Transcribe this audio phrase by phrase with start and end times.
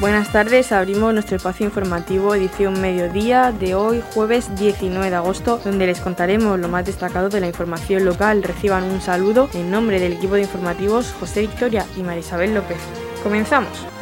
[0.00, 5.88] Buenas tardes, abrimos nuestro espacio informativo edición mediodía de hoy, jueves 19 de agosto, donde
[5.88, 8.44] les contaremos lo más destacado de la información local.
[8.44, 12.78] Reciban un saludo en nombre del equipo de informativos José Victoria y Marisabel López.
[13.24, 13.97] Comenzamos.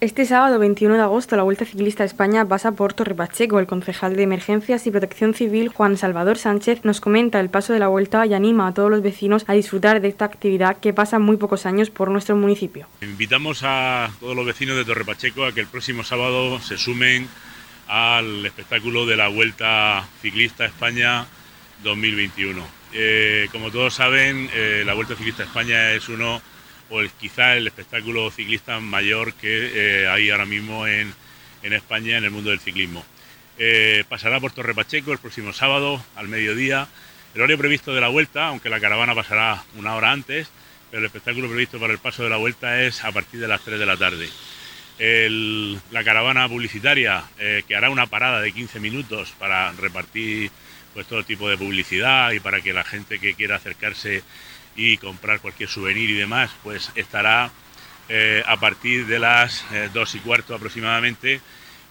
[0.00, 3.60] Este sábado 21 de agosto la Vuelta Ciclista a España pasa por Torre Pacheco.
[3.60, 7.80] El concejal de Emergencias y Protección Civil Juan Salvador Sánchez nos comenta el paso de
[7.80, 11.18] la Vuelta y anima a todos los vecinos a disfrutar de esta actividad que pasa
[11.18, 12.86] muy pocos años por nuestro municipio.
[13.02, 17.28] Invitamos a todos los vecinos de Torre Pacheco a que el próximo sábado se sumen
[17.86, 21.26] al espectáculo de la Vuelta Ciclista a España
[21.82, 22.66] 2021.
[22.94, 26.40] Eh, como todos saben, eh, la Vuelta Ciclista a España es uno
[26.90, 31.14] o quizá el espectáculo ciclista mayor que eh, hay ahora mismo en,
[31.62, 33.04] España en el mundo del ciclismo.
[33.58, 36.88] Eh, pasará por Torre Pacheco el próximo sábado al mediodía.
[37.34, 40.50] El horario previsto de la vuelta, aunque la caravana pasará una hora antes,
[40.90, 43.60] pero el espectáculo previsto para el paso de la vuelta es a partir de las
[43.60, 44.28] 3 de la tarde.
[44.98, 50.50] la caravana publicitaria eh, que hará una parada de 15 minutos para repartir
[50.92, 54.24] pues, todo tipo de publicidad y para que la gente que quiera acercarse
[54.76, 57.50] y comprar cualquier souvenir y demás, pues estará
[58.08, 61.40] eh, a partir de las eh, dos y cuarto aproximadamente,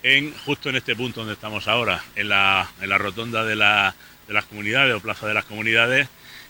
[0.04, 3.96] en, justo en este punto donde estamos ahora, en la, en la rotonda de, la,
[4.28, 6.08] de, las comunidades o plaza de las comunidades,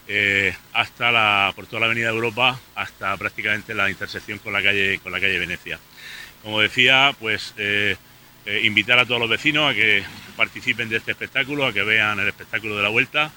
[0.07, 4.99] eh, hasta la, por toda la avenida Europa, hasta prácticamente la intersección con la calle,
[4.99, 5.79] con la calle Venecia.
[6.41, 7.53] Como decía, pues
[8.63, 10.03] invitar a todos los vecinos a que
[10.35, 13.31] participen de este espectáculo, a que vean el espectáculo de la vuelta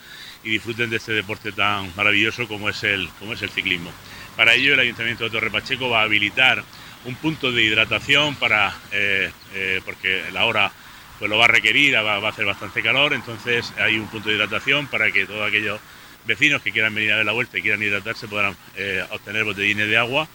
[0.44, 3.92] y disfruten de este deporte tan maravilloso como es el, como es el ciclismo.
[4.36, 6.64] Para ello el Ayuntamiento de Torre Pacheco va a habilitar
[7.04, 10.72] un punto de hidratación para, eh, eh, porque la hora
[11.18, 14.36] pues lo va a requerir, va, a hacer bastante calor, entonces hay un punto de
[14.36, 15.80] hidratación para que todos aquellos
[16.26, 19.88] vecinos que quieran venir a ver la vuelta y quieran hidratarse puedan eh, obtener botellines
[19.88, 20.28] de agua.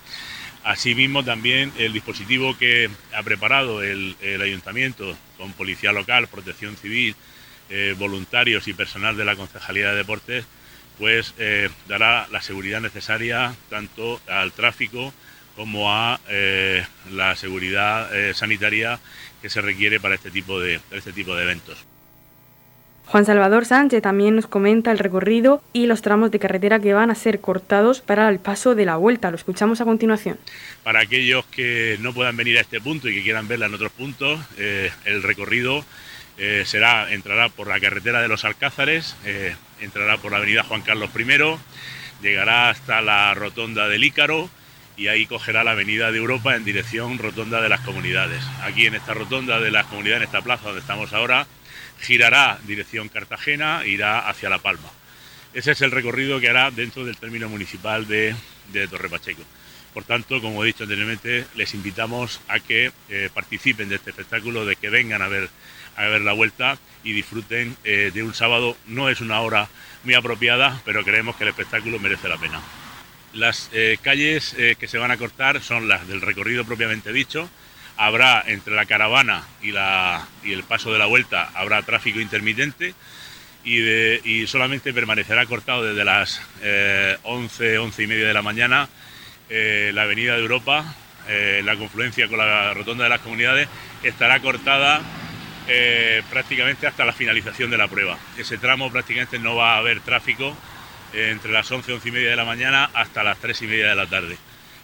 [0.63, 7.15] Asimismo, también el dispositivo que ha preparado el, el ayuntamiento con policía local, protección civil,
[7.69, 10.45] eh, voluntarios y personal de la Concejalía de Deportes,
[10.97, 15.13] pues eh, dará la seguridad necesaria tanto al tráfico
[15.55, 18.99] como a eh, la seguridad sanitaria
[19.41, 21.77] que se requiere para este tipo de, este tipo de eventos.
[23.07, 27.09] Juan Salvador Sánchez también nos comenta el recorrido y los tramos de carretera que van
[27.09, 29.29] a ser cortados para el paso de la vuelta.
[29.29, 30.37] Lo escuchamos a continuación.
[30.83, 33.91] Para aquellos que no puedan venir a este punto y que quieran verla en otros
[33.91, 35.85] puntos, el recorrido
[36.37, 40.81] eh, será, entrará por la carretera de los Alcázares, eh, entrará por la avenida Juan
[40.81, 41.57] Carlos I,
[42.21, 44.49] llegará hasta la rotonda del Ícaro
[44.95, 48.43] y ahí cogerá la avenida de Europa en dirección rotonda de las comunidades.
[48.63, 51.47] Aquí en esta rotonda de las comunidades, en esta plaza donde estamos ahora,
[52.01, 54.89] girará dirección Cartagena irá hacia La Palma.
[55.53, 58.35] Ese es el recorrido que hará dentro del término municipal de,
[58.73, 59.43] de Torre Pacheco.
[59.93, 64.65] Por tanto, como he dicho anteriormente, les invitamos a que eh, participen de este espectáculo,
[64.65, 65.49] de que vengan a ver
[65.97, 68.77] a ver la vuelta y disfruten eh, de un sábado.
[68.87, 69.67] No es una hora
[70.03, 72.61] muy apropiada, pero creemos que el espectáculo merece la pena.
[73.33, 77.49] Las eh, calles eh, que se van a cortar son las del recorrido propiamente dicho.
[77.97, 82.93] Habrá entre la caravana y, la, y el paso de la vuelta, habrá tráfico intermitente
[83.63, 83.81] y,
[84.23, 86.39] y solamente permanecerá cortado desde las
[87.23, 88.87] 11, 11 y media de la mañana
[89.49, 90.95] la avenida de Europa,
[91.63, 93.67] la confluencia con la rotonda de las comunidades,
[94.03, 95.01] estará cortada
[95.69, 98.17] eh, prácticamente hasta la finalización de la prueba.
[98.37, 100.55] Ese tramo prácticamente no va a haber tráfico
[101.13, 103.89] eh, entre las 11, 11 y media de la mañana hasta las 3 y media
[103.89, 104.37] de la tarde.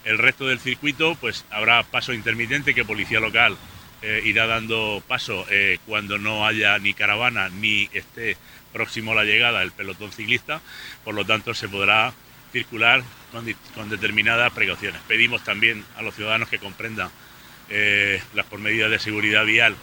[0.04, 3.56] El resto del circuito, pues habrá paso intermitente que policía local
[4.02, 5.46] eh, irá dando paso
[5.86, 8.36] cuando no haya ni caravana ni esté
[8.74, 10.60] próximo a la llegada del pelotón ciclista.
[11.06, 12.12] Por lo tanto, se podrá
[12.52, 15.02] circular con, con determinadas precauciones.
[15.08, 17.10] Pedimos también a los ciudadanos que comprendan
[18.34, 19.76] las por medidas de seguridad vial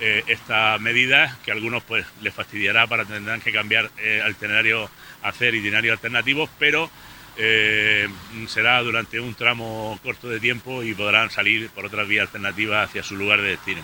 [0.00, 4.90] eh, esta medida que a algunos pues les fastidiará para tendrán que cambiar eh, itinerario,
[5.22, 6.90] hacer itinerarios alternativos, pero
[7.36, 8.08] eh,
[8.48, 13.02] será durante un tramo corto de tiempo y podrán salir por otras vías alternativas hacia
[13.02, 13.82] su lugar de destino.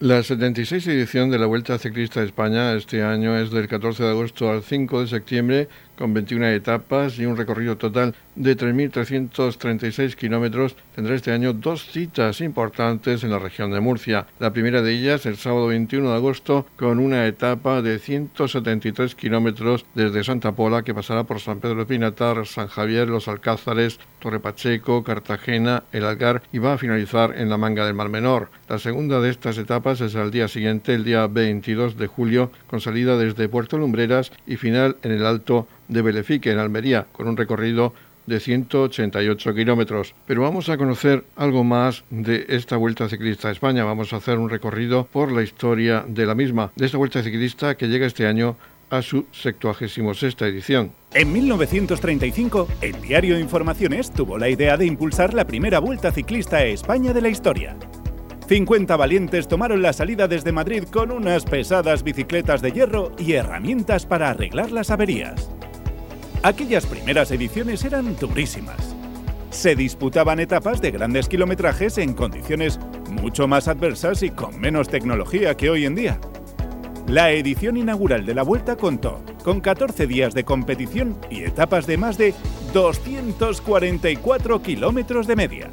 [0.00, 4.10] La 76 edición de la Vuelta Ciclista de España este año es del 14 de
[4.10, 5.68] agosto al 5 de septiembre
[5.98, 12.40] con 21 etapas y un recorrido total de 3.336 kilómetros, tendrá este año dos citas
[12.40, 14.26] importantes en la región de Murcia.
[14.38, 19.86] La primera de ellas el sábado 21 de agosto con una etapa de 173 kilómetros
[19.94, 24.40] desde Santa Pola que pasará por San Pedro de Pinatar, San Javier, Los Alcázares, Torre
[24.40, 28.50] Pacheco, Cartagena, El Algar y va a finalizar en la Manga del Mar Menor.
[28.68, 32.80] La segunda de estas etapas es al día siguiente, el día 22 de julio, con
[32.80, 37.36] salida desde Puerto Lumbreras y final en el Alto de Belefique, en Almería, con un
[37.36, 37.94] recorrido
[38.26, 40.14] de 188 kilómetros.
[40.26, 43.84] Pero vamos a conocer algo más de esta Vuelta Ciclista a España.
[43.84, 47.76] Vamos a hacer un recorrido por la historia de la misma, de esta Vuelta Ciclista
[47.76, 48.56] que llega este año
[48.90, 50.92] a su 76 edición.
[51.12, 56.64] En 1935, el diario Informaciones tuvo la idea de impulsar la primera Vuelta Ciclista a
[56.64, 57.76] España de la historia.
[58.46, 64.04] 50 valientes tomaron la salida desde Madrid con unas pesadas bicicletas de hierro y herramientas
[64.04, 65.50] para arreglar las averías.
[66.44, 68.94] Aquellas primeras ediciones eran durísimas.
[69.48, 75.56] Se disputaban etapas de grandes kilometrajes en condiciones mucho más adversas y con menos tecnología
[75.56, 76.20] que hoy en día.
[77.08, 81.96] La edición inaugural de la Vuelta contó con 14 días de competición y etapas de
[81.96, 82.34] más de
[82.74, 85.70] 244 kilómetros de media.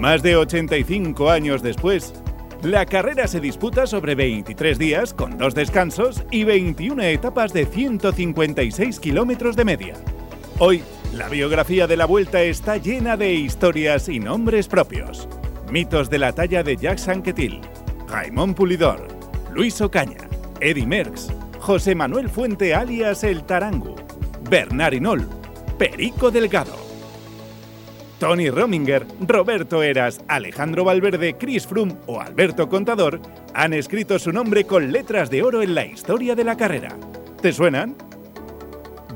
[0.00, 2.12] Más de 85 años después,
[2.62, 8.98] la carrera se disputa sobre 23 días con dos descansos y 21 etapas de 156
[8.98, 9.94] kilómetros de media.
[10.58, 10.82] Hoy,
[11.14, 15.28] la biografía de la Vuelta está llena de historias y nombres propios.
[15.70, 17.60] Mitos de la talla de Jacques Anquetil,
[18.08, 19.06] Raymond Pulidor,
[19.52, 20.28] Luis Ocaña,
[20.60, 21.28] Eddie Merckx,
[21.60, 23.94] José Manuel Fuente alias El Tarangu,
[24.50, 25.28] Bernard Inol,
[25.78, 26.87] Perico Delgado.
[28.18, 33.20] Tony Rominger, Roberto Eras, Alejandro Valverde, Chris Froome o Alberto Contador
[33.54, 36.96] han escrito su nombre con letras de oro en la historia de la carrera.
[37.40, 37.96] ¿Te suenan?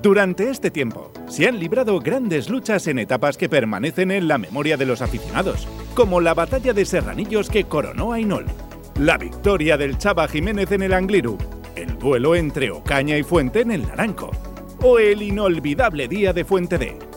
[0.00, 4.76] Durante este tiempo, se han librado grandes luchas en etapas que permanecen en la memoria
[4.76, 8.46] de los aficionados, como la batalla de Serranillos que coronó a Inol,
[8.98, 11.38] la victoria del Chava Jiménez en el Angliru,
[11.74, 14.30] el duelo entre Ocaña y Fuente en el Naranco,
[14.80, 17.11] o el inolvidable día de Fuente D.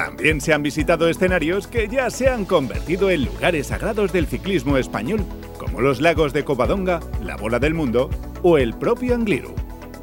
[0.00, 4.78] También se han visitado escenarios que ya se han convertido en lugares sagrados del ciclismo
[4.78, 5.26] español,
[5.58, 8.08] como los lagos de Covadonga, la Bola del Mundo
[8.42, 9.54] o el propio Angliru.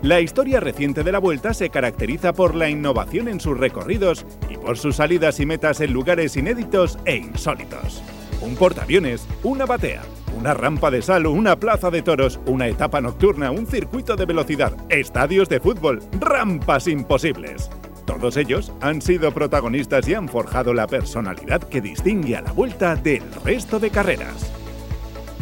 [0.03, 4.57] La historia reciente de la Vuelta se caracteriza por la innovación en sus recorridos y
[4.57, 8.03] por sus salidas y metas en lugares inéditos e insólitos.
[8.41, 10.03] Un portaaviones, una batea,
[10.37, 14.73] una rampa de sal, una plaza de toros, una etapa nocturna, un circuito de velocidad,
[14.89, 17.71] estadios de fútbol, rampas imposibles.
[18.07, 22.95] Todos ellos han sido protagonistas y han forjado la personalidad que distingue a la vuelta
[22.95, 24.49] del resto de carreras.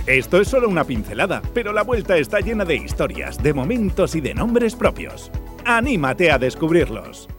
[0.07, 4.21] Esto es solo una pincelada, pero la vuelta está llena de historias, de momentos y
[4.21, 5.31] de nombres propios.
[5.63, 7.29] ¡Anímate a descubrirlos!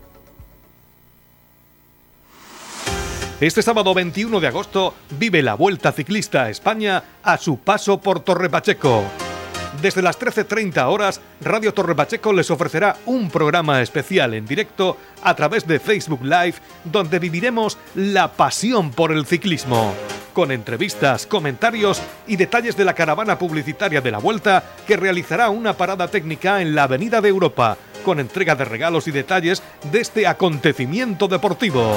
[3.40, 8.20] Este sábado 21 de agosto vive la Vuelta Ciclista a España a su paso por
[8.20, 9.05] Torre Pacheco.
[9.82, 15.34] Desde las 13.30 horas, Radio Torre Pacheco les ofrecerá un programa especial en directo a
[15.34, 19.93] través de Facebook Live donde viviremos la pasión por el ciclismo.
[20.32, 25.75] Con entrevistas, comentarios y detalles de la caravana publicitaria de la Vuelta que realizará una
[25.75, 30.26] parada técnica en la Avenida de Europa, con entrega de regalos y detalles de este
[30.26, 31.96] acontecimiento deportivo.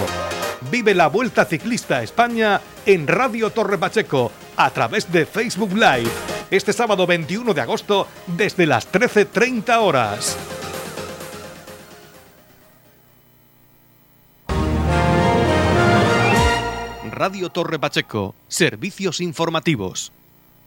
[0.70, 6.74] Vive la Vuelta Ciclista España en Radio Torre Pacheco a través de Facebook Live este
[6.74, 10.38] sábado 21 de agosto desde las 13.30 horas.
[17.12, 20.14] Radio Torre Pacheco, servicios informativos.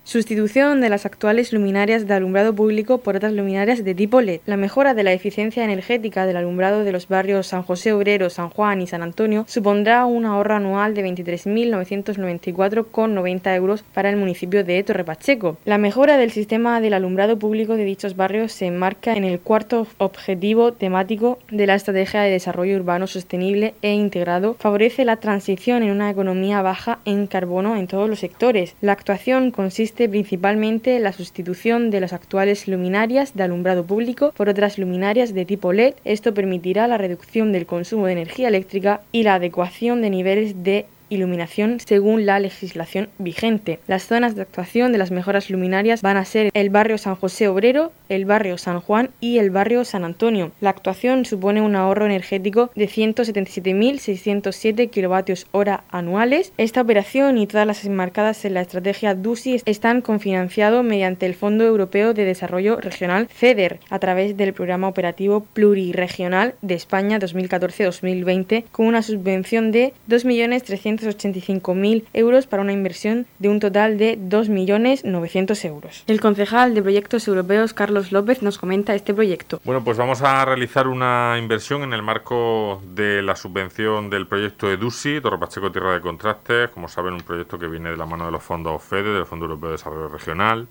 [0.04, 4.40] Sustitución de las actuales luminarias de alumbrado público por otras luminarias de tipo LED.
[4.46, 8.50] La mejora de la eficiencia energética del alumbrado de los barrios San José Obrero, San
[8.50, 14.82] Juan y San Antonio supondrá un ahorro anual de 23.994,90 euros para el municipio de
[14.82, 15.56] Torre Pacheco.
[15.64, 19.86] La mejora del sistema del alumbrado público de dichos barrios se enmarca en el cuarto
[19.98, 24.56] objetivo temático de la Estrategia de Desarrollo Urbano Sostenible e Integrado.
[24.58, 28.74] Favorece la transición en una economía baja en carbono en todos los sectores.
[28.80, 34.78] La actuación consiste principalmente la sustitución de las actuales luminarias de alumbrado público por otras
[34.78, 35.94] luminarias de tipo LED.
[36.04, 40.86] Esto permitirá la reducción del consumo de energía eléctrica y la adecuación de niveles de
[41.12, 43.78] iluminación según la legislación vigente.
[43.86, 47.48] Las zonas de actuación de las mejoras luminarias van a ser el barrio San José
[47.48, 50.52] Obrero, el barrio San Juan y el barrio San Antonio.
[50.60, 56.52] La actuación supone un ahorro energético de 177.607 kilovatios hora anuales.
[56.58, 61.64] Esta operación y todas las enmarcadas en la estrategia DUSI están cofinanciados mediante el Fondo
[61.64, 68.86] Europeo de Desarrollo Regional FEDER a través del Programa Operativo Pluriregional de España 2014-2020 con
[68.86, 76.04] una subvención de 2.300.000 285.000 euros para una inversión de un total de 2.900.000 euros.
[76.06, 79.60] El concejal de Proyectos Europeos, Carlos López, nos comenta este proyecto.
[79.64, 84.70] Bueno, pues vamos a realizar una inversión en el marco de la subvención del proyecto
[84.70, 88.24] EDUSI, Torre Pacheco Tierra de Contrastes, como saben, un proyecto que viene de la mano
[88.24, 90.66] de los fondos FEDE, del Fondo Europeo de Desarrollo Regional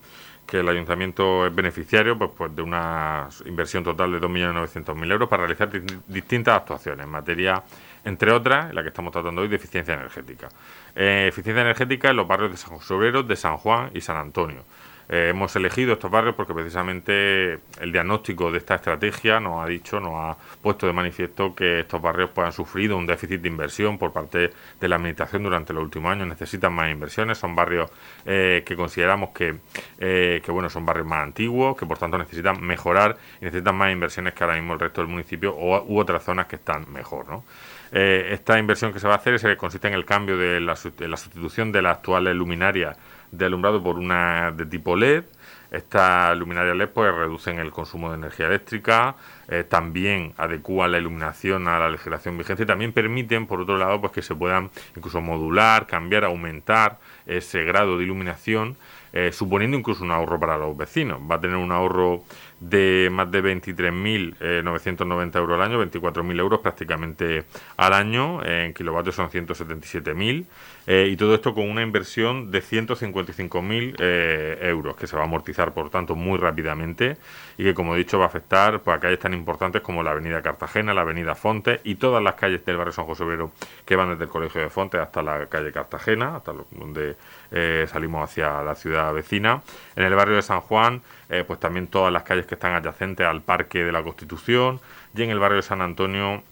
[0.51, 5.45] que el ayuntamiento es beneficiario pues, pues de una inversión total de 2.900.000 euros para
[5.45, 5.69] realizar
[6.07, 7.63] distintas actuaciones en materia,
[8.03, 10.50] entre otras, la que estamos tratando hoy, de eficiencia energética.
[10.93, 14.17] Eh, eficiencia energética en los barrios de San José Obrero, de San Juan y San
[14.17, 14.65] Antonio.
[15.11, 19.99] Eh, hemos elegido estos barrios porque precisamente el diagnóstico de esta estrategia nos ha dicho,
[19.99, 23.97] nos ha puesto de manifiesto que estos barrios pues, han sufrido un déficit de inversión
[23.97, 27.91] por parte de la administración durante los últimos años, necesitan más inversiones, son barrios
[28.25, 29.57] eh, que consideramos que,
[29.99, 33.91] eh, que bueno, son barrios más antiguos, que por tanto necesitan mejorar y necesitan más
[33.91, 37.27] inversiones que ahora mismo el resto del municipio o, u otras zonas que están mejor.
[37.27, 37.43] ¿no?
[37.91, 41.07] esta inversión que se va a hacer se consiste en el cambio de la, de
[41.09, 42.97] la sustitución de las actuales luminarias
[43.31, 45.23] de alumbrado por una de tipo LED.
[45.71, 49.15] Estas luminarias LED pues reducen el consumo de energía eléctrica,
[49.47, 54.11] eh, también adecúan la iluminación a la legislación vigente también permiten, por otro lado, pues
[54.11, 58.75] que se puedan incluso modular, cambiar, aumentar ese grado de iluminación,
[59.13, 61.21] eh, suponiendo incluso un ahorro para los vecinos.
[61.29, 62.23] Va a tener un ahorro
[62.59, 67.45] de más de 23.990 euros al año, 24.000 euros prácticamente
[67.77, 70.45] al año, en kilovatios son 177.000,
[70.88, 75.25] eh, y todo esto con una inversión de 155.000 eh, euros, que se va a
[75.25, 77.17] amortizar, por tanto, muy rápidamente,
[77.57, 80.11] y que, como he dicho, va a afectar pues, a calles tan importantes como la
[80.11, 83.51] avenida Cartagena, la avenida Fonte y todas las calles del barrio San José Obrero
[83.85, 87.15] que van desde el Colegio de Fonte hasta la calle Cartagena, hasta donde
[87.51, 89.61] eh, salimos hacia la ciudad vecina.
[89.95, 91.01] En el barrio de San Juan,
[91.47, 94.81] pues también todas las calles que están adyacentes al Parque de la Constitución
[95.15, 96.43] y en el barrio de San Antonio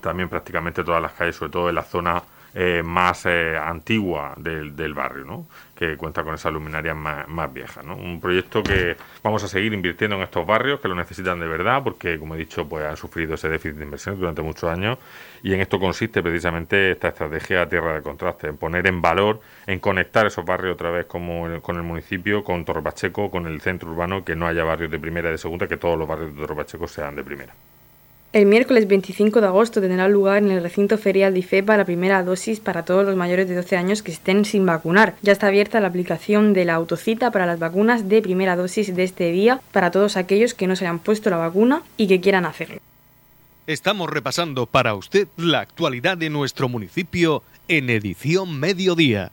[0.00, 2.22] también prácticamente todas las calles, sobre todo en la zona
[2.58, 5.46] eh, más eh, antigua del, del, barrio, ¿no?
[5.74, 7.84] que cuenta con esas luminarias más, más viejas.
[7.84, 7.94] ¿no?
[7.94, 11.82] Un proyecto que vamos a seguir invirtiendo en estos barrios que lo necesitan de verdad
[11.84, 14.96] porque, como he dicho, pues han sufrido ese déficit de inversión durante muchos años
[15.42, 19.78] y en esto consiste precisamente esta estrategia Tierra de Contraste, en poner en valor, en
[19.78, 23.90] conectar esos barrios otra vez como con el municipio, con Torre Pacheco, con el centro
[23.90, 26.40] urbano, que no haya barrios de primera y de segunda, que todos los barrios de
[26.40, 27.52] Torre Pacheco sean de primera.
[28.36, 32.22] El miércoles 25 de agosto tendrá lugar en el recinto ferial de IFEPA la primera
[32.22, 35.16] dosis para todos los mayores de 12 años que estén sin vacunar.
[35.22, 39.04] Ya está abierta la aplicación de la autocita para las vacunas de primera dosis de
[39.04, 42.44] este día para todos aquellos que no se hayan puesto la vacuna y que quieran
[42.44, 42.82] hacerlo.
[43.66, 49.32] Estamos repasando para usted la actualidad de nuestro municipio en edición mediodía.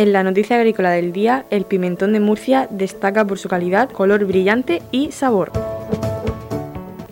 [0.00, 4.24] En la noticia agrícola del día, el pimentón de Murcia destaca por su calidad, color
[4.24, 5.52] brillante y sabor.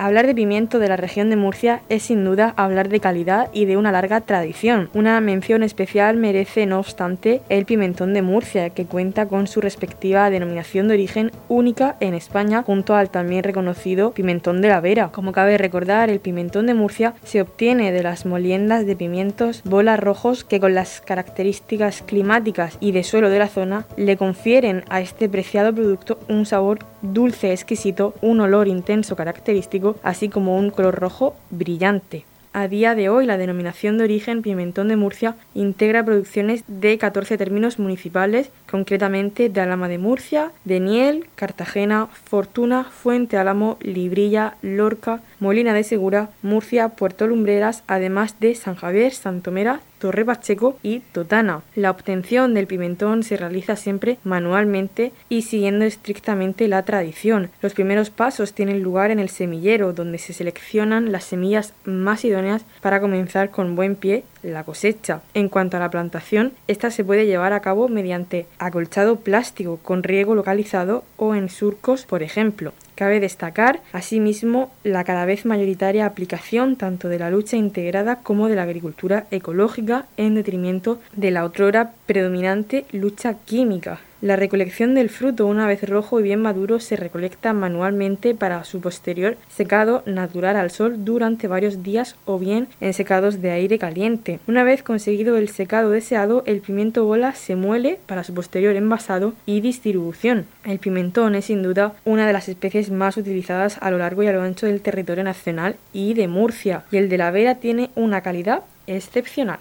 [0.08, 3.66] Hablar de pimiento de la región de Murcia es sin duda hablar de calidad y
[3.66, 4.88] de una larga tradición.
[4.94, 10.30] Una mención especial merece, no obstante, el pimentón de Murcia, que cuenta con su respectiva
[10.30, 15.10] denominación de origen única en España, junto al también reconocido pimentón de la Vera.
[15.12, 20.00] Como cabe recordar, el pimentón de Murcia se obtiene de las moliendas de pimientos bolas
[20.00, 25.02] rojos que con las características climáticas y de suelo de la zona le confieren a
[25.02, 30.96] este preciado producto un sabor dulce exquisito, un olor intenso característico, así como un color
[30.96, 32.24] rojo brillante.
[32.52, 37.36] A día de hoy, la denominación de origen Pimentón de Murcia integra producciones de 14
[37.36, 45.20] términos municipales, concretamente de Alama de Murcia, de Niel, Cartagena, Fortuna, Fuente Álamo, Librilla, Lorca,
[45.40, 51.62] Molina de Segura, Murcia, Puerto Lumbreras, además de San Javier, Santomera, Torre Pacheco y Totana.
[51.74, 57.50] La obtención del pimentón se realiza siempre manualmente y siguiendo estrictamente la tradición.
[57.60, 62.64] Los primeros pasos tienen lugar en el semillero, donde se seleccionan las semillas más idóneas
[62.80, 65.20] para comenzar con buen pie la cosecha.
[65.34, 70.02] En cuanto a la plantación, esta se puede llevar a cabo mediante acolchado plástico con
[70.02, 72.72] riego localizado o en surcos, por ejemplo.
[72.94, 78.56] Cabe destacar, asimismo, la cada vez mayoritaria aplicación tanto de la lucha integrada como de
[78.56, 84.00] la agricultura ecológica en detrimento de la otrora predominante lucha química.
[84.20, 88.80] La recolección del fruto una vez rojo y bien maduro se recolecta manualmente para su
[88.80, 94.40] posterior secado natural al sol durante varios días o bien en secados de aire caliente.
[94.48, 99.34] Una vez conseguido el secado deseado, el pimiento bola se muele para su posterior envasado
[99.46, 100.46] y distribución.
[100.64, 104.26] El pimentón es sin duda una de las especies más utilizadas a lo largo y
[104.26, 107.90] a lo ancho del territorio nacional y de Murcia, y el de la Vera tiene
[107.94, 109.60] una calidad excepcional.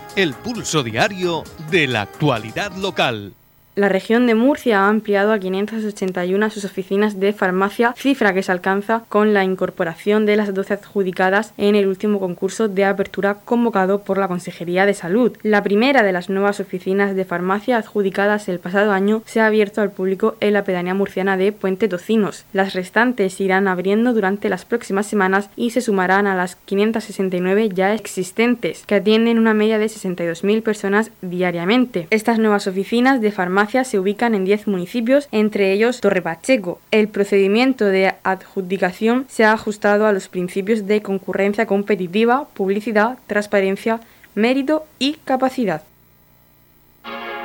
[0.15, 3.33] el pulso diario de la actualidad local.
[3.73, 8.51] La región de Murcia ha ampliado a 581 sus oficinas de farmacia, cifra que se
[8.51, 14.01] alcanza con la incorporación de las 12 adjudicadas en el último concurso de apertura convocado
[14.01, 15.37] por la Consejería de Salud.
[15.41, 19.79] La primera de las nuevas oficinas de farmacia adjudicadas el pasado año se ha abierto
[19.79, 22.43] al público en la pedanía murciana de Puente Tocinos.
[22.51, 27.93] Las restantes irán abriendo durante las próximas semanas y se sumarán a las 569 ya
[27.93, 32.07] existentes, que atienden una media de 62.000 personas diariamente.
[32.09, 36.79] Estas nuevas oficinas de farmacia se ubican en 10 municipios, entre ellos Torre Pacheco.
[36.89, 43.99] El procedimiento de adjudicación se ha ajustado a los principios de concurrencia competitiva, publicidad, transparencia,
[44.35, 45.83] mérito y capacidad.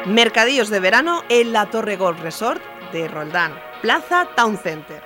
[0.07, 5.06] Mercadillos de verano en la Torre Golf Resort de Roldán, Plaza Town Center.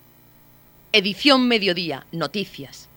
[0.93, 2.89] Edición Mediodía, Noticias.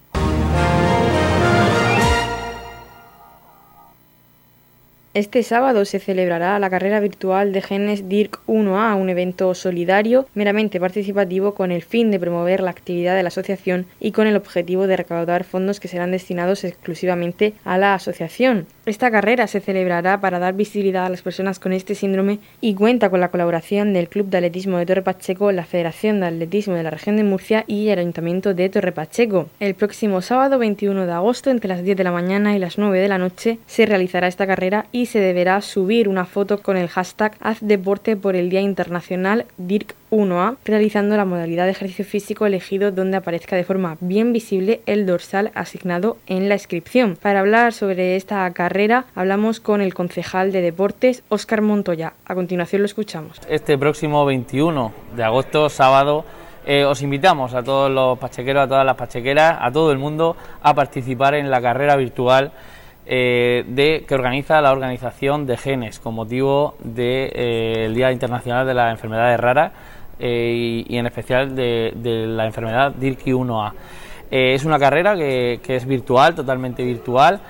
[5.14, 10.80] Este sábado se celebrará la carrera virtual de genes DIRC 1A, un evento solidario meramente
[10.80, 14.88] participativo con el fin de promover la actividad de la asociación y con el objetivo
[14.88, 18.66] de recaudar fondos que serán destinados exclusivamente a la asociación.
[18.86, 23.08] Esta carrera se celebrará para dar visibilidad a las personas con este síndrome y cuenta
[23.08, 26.82] con la colaboración del Club de Atletismo de Torre Pacheco, la Federación de Atletismo de
[26.82, 29.49] la región de Murcia y el Ayuntamiento de Torre Pacheco.
[29.58, 33.00] El próximo sábado 21 de agosto, entre las 10 de la mañana y las 9
[33.00, 36.88] de la noche, se realizará esta carrera y se deberá subir una foto con el
[36.88, 42.46] hashtag Haz Deporte por el Día Internacional DIRC 1A, realizando la modalidad de ejercicio físico
[42.46, 47.16] elegido donde aparezca de forma bien visible el dorsal asignado en la inscripción.
[47.20, 52.14] Para hablar sobre esta carrera, hablamos con el concejal de deportes, Óscar Montoya.
[52.24, 53.40] A continuación lo escuchamos.
[53.48, 56.24] Este próximo 21 de agosto, sábado,
[56.66, 60.36] eh, os invitamos a todos los pachequeros, a todas las pachequeras, a todo el mundo
[60.62, 62.52] a participar en la carrera virtual
[63.06, 68.66] eh, de, que organiza la Organización de Genes con motivo del de, eh, Día Internacional
[68.66, 69.72] de las Enfermedades Raras
[70.25, 71.93] eh, y, en especial de,
[72.26, 73.73] la enfermedad DIRCI1A.
[74.30, 77.41] es una carrera que, es virtual, totalmente virtual,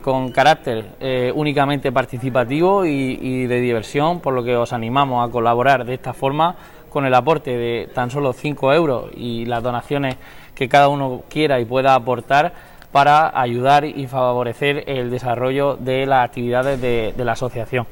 [0.00, 5.84] con carácter únicamente participativo y, y de diversión, por lo que os animamos a colaborar
[5.84, 6.56] de esta forma
[6.88, 10.16] con el aporte de tan solo 5 euros y las donaciones
[10.54, 12.52] que cada uno quiera y pueda aportar
[12.92, 17.88] para ayudar y favorecer el desarrollo de las actividades de, la asociación.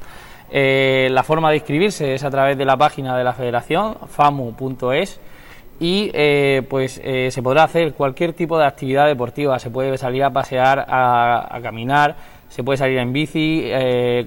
[0.51, 5.19] Eh, la forma de inscribirse es a través de la página de la federación, famu.es,
[5.79, 10.23] y eh, pues eh, se podrá hacer cualquier tipo de actividad deportiva, se puede salir
[10.23, 12.15] a pasear, a, caminar,
[12.49, 13.67] se puede salir en bici,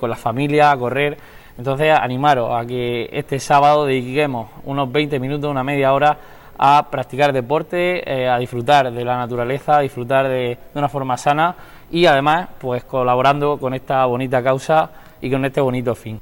[0.00, 1.16] con la familia, a correr.
[1.56, 6.18] Entonces animaros a que este sábado dediquemos unos 20 minutos, una media hora
[6.58, 11.54] a practicar deporte, a disfrutar de la naturaleza, a disfrutar de, de, una forma sana
[11.90, 16.20] y además pues colaborando con esta bonita causa y con este bonito fin.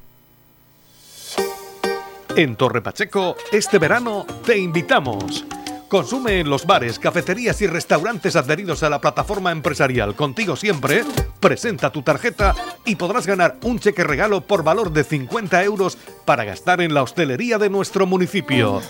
[2.36, 5.44] En Torre Pacheco, este verano te invitamos.
[5.88, 11.04] Consume en los bares, cafeterías y restaurantes adheridos a la plataforma empresarial Contigo Siempre,
[11.38, 12.54] presenta tu tarjeta
[12.84, 17.02] y podrás ganar un cheque regalo por valor de 50 euros para gastar en la
[17.02, 18.80] hostelería de nuestro municipio.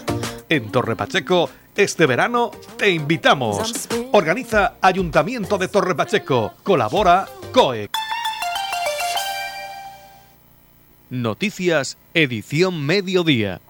[0.49, 3.89] En Torre Pacheco, este verano te invitamos.
[4.13, 6.55] Organiza Ayuntamiento de Torre Pacheco.
[6.63, 8.04] Colabora COEC.
[11.11, 13.61] Noticias, edición mediodía.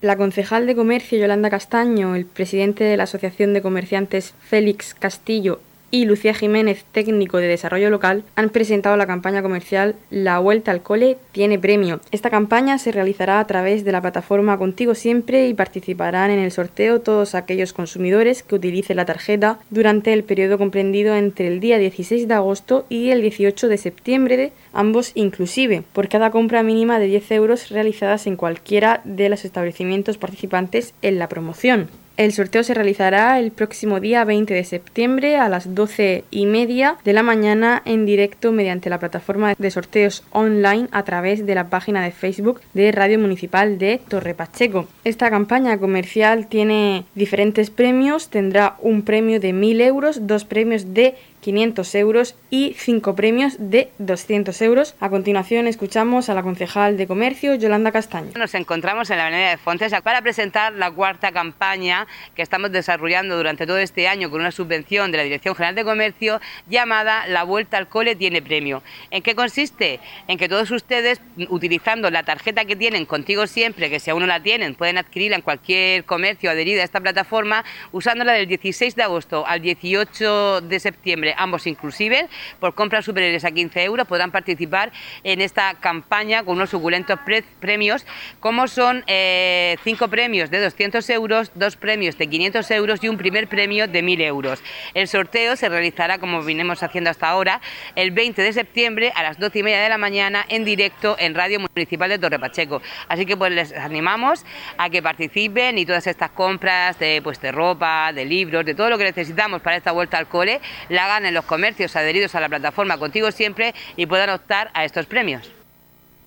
[0.00, 5.60] La concejal de Comercio Yolanda Castaño, el presidente de la Asociación de Comerciantes Félix Castillo
[5.90, 10.82] y Lucía Jiménez, técnico de desarrollo local, han presentado la campaña comercial La Vuelta al
[10.82, 12.00] Cole tiene premio.
[12.10, 16.52] Esta campaña se realizará a través de la plataforma Contigo Siempre y participarán en el
[16.52, 21.78] sorteo todos aquellos consumidores que utilicen la tarjeta durante el periodo comprendido entre el día
[21.78, 27.06] 16 de agosto y el 18 de septiembre, ambos inclusive, por cada compra mínima de
[27.06, 31.88] 10 euros realizadas en cualquiera de los establecimientos participantes en la promoción.
[32.20, 36.98] El sorteo se realizará el próximo día 20 de septiembre a las 12 y media
[37.02, 41.70] de la mañana en directo mediante la plataforma de sorteos online a través de la
[41.70, 44.86] página de Facebook de Radio Municipal de Torre Pacheco.
[45.02, 51.14] Esta campaña comercial tiene diferentes premios, tendrá un premio de 1.000 euros, dos premios de
[51.40, 54.94] 500 euros y 5 premios de 200 euros.
[55.00, 58.32] A continuación escuchamos a la concejal de Comercio, Yolanda Castaño.
[58.36, 63.36] Nos encontramos en la Avenida de Fontes para presentar la cuarta campaña que estamos desarrollando
[63.36, 67.44] durante todo este año con una subvención de la Dirección General de Comercio llamada La
[67.44, 68.82] Vuelta al Cole tiene premio.
[69.10, 70.00] ¿En qué consiste?
[70.28, 74.26] En que todos ustedes, utilizando la tarjeta que tienen contigo siempre, que si aún no
[74.26, 79.02] la tienen, pueden adquirirla en cualquier comercio adherido a esta plataforma, usándola del 16 de
[79.02, 84.92] agosto al 18 de septiembre ambos inclusive, por compras superiores a 15 euros podrán participar
[85.24, 87.18] en esta campaña con unos suculentos
[87.60, 88.06] premios,
[88.40, 93.16] como son eh, cinco premios de 200 euros, dos premios de 500 euros y un
[93.16, 94.62] primer premio de 1.000 euros.
[94.94, 97.60] El sorteo se realizará, como vinimos haciendo hasta ahora,
[97.94, 101.34] el 20 de septiembre a las 12 y media de la mañana en directo en
[101.34, 102.82] Radio Municipal de Torre Pacheco.
[103.08, 104.44] Así que pues les animamos
[104.76, 108.90] a que participen y todas estas compras de, pues, de ropa, de libros, de todo
[108.90, 112.40] lo que necesitamos para esta vuelta al cole, la hagan en los comercios adheridos a
[112.40, 115.50] la plataforma Contigo Siempre y puedan optar a estos premios.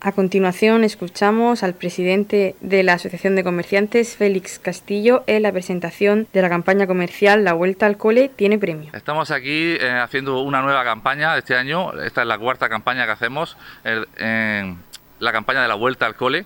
[0.04, 6.28] A continuación escuchamos al presidente de la Asociación de Comerciantes, Félix Castillo, en la presentación
[6.30, 8.90] de la campaña comercial La Vuelta al Cole tiene premio.
[8.92, 13.12] Estamos aquí eh, haciendo una nueva campaña este año, esta es la cuarta campaña que
[13.12, 16.44] hacemos, la campaña de la Vuelta al Cole,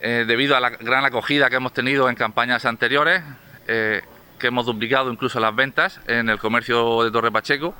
[0.00, 3.20] eh, debido a la gran acogida que hemos tenido en campañas anteriores.
[4.42, 7.76] Que hemos duplicado incluso las ventas en el comercio de Torre Pacheco,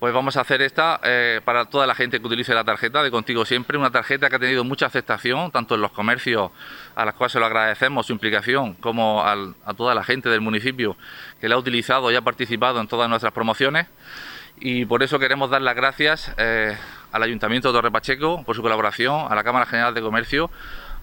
[0.00, 3.12] pues vamos a hacer esta eh, para toda la gente que utilice la tarjeta de
[3.12, 6.50] Contigo Siempre, una tarjeta que ha tenido mucha aceptación, tanto en los comercios
[6.96, 10.96] a los cuales se lo agradecemos su implicación, como a toda la gente del municipio
[11.40, 13.86] que la ha utilizado y ha participado en todas nuestras promociones.
[14.58, 16.76] Y por eso queremos dar las gracias eh,
[17.12, 20.50] al Ayuntamiento de Torre Pacheco por su colaboración, a la Cámara General de Comercio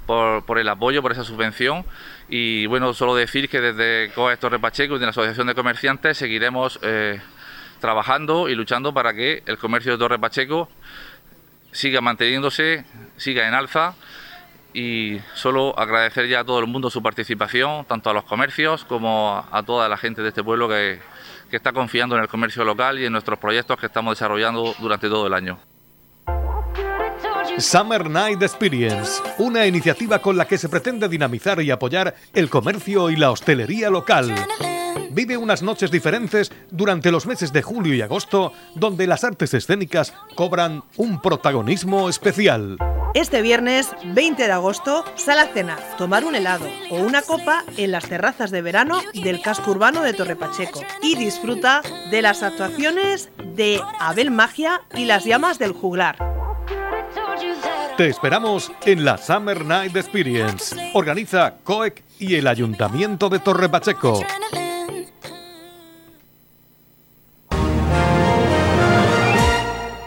[0.07, 1.85] por, el apoyo, por esa subvención.
[2.29, 6.17] Y bueno, solo decir que desde COES Torre Pacheco y de la Asociación de Comerciantes
[6.17, 7.21] seguiremos eh,
[7.79, 10.69] trabajando y luchando para que el comercio de Torre Pacheco
[11.71, 12.85] siga manteniéndose,
[13.17, 13.93] siga en alza
[14.73, 19.45] y solo agradecer ya a todo el mundo su participación, tanto a los comercios como
[19.51, 20.99] a toda la gente de este pueblo que,
[21.49, 25.09] que está confiando en el comercio local y en nuestros proyectos que estamos desarrollando durante
[25.09, 25.59] todo el año.
[27.57, 33.09] Summer Night Experience, una iniciativa con la que se pretende dinamizar y apoyar el comercio
[33.09, 34.35] y la hostelería local.
[35.09, 40.13] Vive unas noches diferentes durante los meses de julio y agosto, donde las artes escénicas
[40.35, 42.77] cobran un protagonismo especial.
[43.15, 47.91] Este viernes 20 de agosto, sal a cenar, tomar un helado o una copa en
[47.91, 53.31] las terrazas de verano del casco urbano de Torre Pacheco y disfruta de las actuaciones
[53.55, 56.36] de Abel Magia y las llamas del juglar.
[57.97, 60.91] Te esperamos en la Summer Night Experience.
[60.93, 64.21] Organiza COEC y el Ayuntamiento de Torre Pacheco.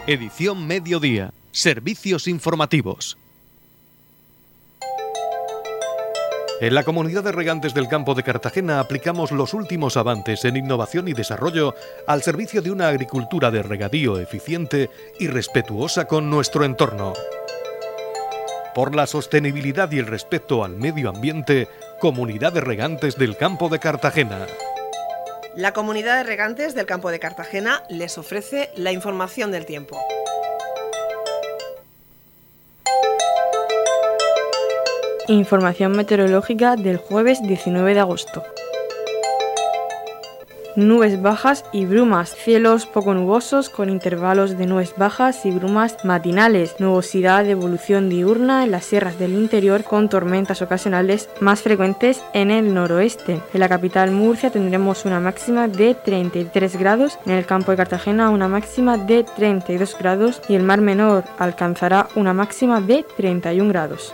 [0.07, 1.33] Edición Mediodía.
[1.51, 3.17] Servicios informativos.
[6.61, 11.09] En la comunidad de regantes del campo de Cartagena aplicamos los últimos avances en innovación
[11.09, 11.75] y desarrollo
[12.07, 17.13] al servicio de una agricultura de regadío eficiente y respetuosa con nuestro entorno
[18.73, 21.67] por la sostenibilidad y el respeto al medio ambiente,
[21.99, 24.47] Comunidad de Regantes del Campo de Cartagena.
[25.55, 29.99] La Comunidad de Regantes del Campo de Cartagena les ofrece la información del tiempo.
[35.27, 38.43] Información meteorológica del jueves 19 de agosto
[40.75, 46.75] nubes bajas y brumas, cielos poco nubosos con intervalos de nubes bajas y brumas matinales,
[46.79, 52.51] nubosidad de evolución diurna en las sierras del interior con tormentas ocasionales más frecuentes en
[52.51, 53.41] el noroeste.
[53.53, 58.29] En la capital Murcia tendremos una máxima de 33 grados, en el campo de Cartagena
[58.29, 64.13] una máxima de 32 grados y el mar menor alcanzará una máxima de 31 grados.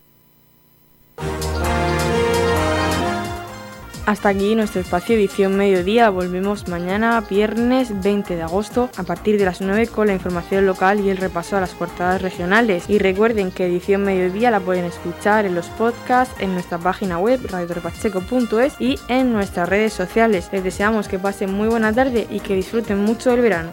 [4.05, 6.09] Hasta aquí nuestro espacio edición mediodía.
[6.09, 10.99] Volvemos mañana, viernes 20 de agosto, a partir de las 9 con la información local
[10.99, 12.89] y el repaso a las portadas regionales.
[12.89, 17.39] Y recuerden que edición mediodía la pueden escuchar en los podcasts, en nuestra página web
[17.47, 20.49] radiotorpacheco.es y en nuestras redes sociales.
[20.51, 23.71] Les deseamos que pasen muy buena tarde y que disfruten mucho el verano.